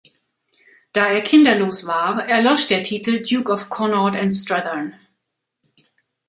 Da 0.93 1.09
er 1.11 1.21
kinderlos 1.21 1.85
war, 1.85 2.27
erlosch 2.27 2.67
der 2.67 2.81
Titel 2.81 3.21
"Duke 3.21 3.51
of 3.51 3.69
Connaught 3.69 4.15
and 4.15 4.33
Strathearn". 4.33 4.95